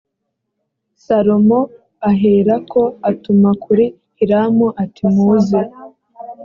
salomo 1.03 1.59
aherako 2.09 2.81
atuma 3.09 3.49
kuri 3.63 3.85
hiramu 4.17 4.67
ati 4.83 5.03
muze 5.15 5.61